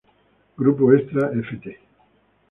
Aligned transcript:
Grupo 0.57 0.91
Extra 0.93 1.29
ft. 1.43 1.65